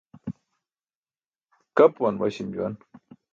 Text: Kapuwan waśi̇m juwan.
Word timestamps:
Kapuwan 1.77 2.19
waśi̇m 2.21 2.49
juwan. 2.53 2.73